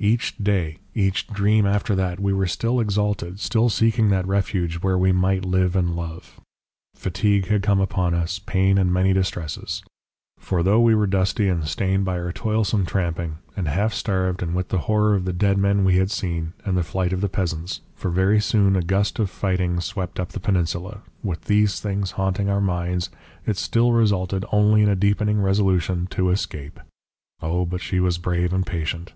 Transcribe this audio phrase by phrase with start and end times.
[0.00, 4.98] "Each day, each dream after that, we were still exalted, still seeking that refuge where
[4.98, 6.40] we might live and love.
[6.96, 9.84] Fatigue had come upon us, pain and many distresses.
[10.40, 14.52] For though we were dusty and stained by our toilsome tramping, and half starved and
[14.52, 17.28] with the horror of the dead men we had seen and the flight of the
[17.28, 22.10] peasants for very soon a gust of fighting swept up the peninsula with these things
[22.18, 23.10] haunting our minds
[23.46, 26.80] it still resulted only in a deepening resolution to escape.
[27.40, 29.12] O, but she was brave and patient!